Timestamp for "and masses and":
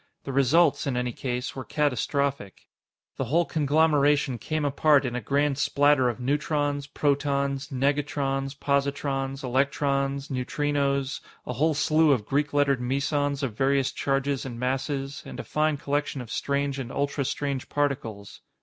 14.43-15.39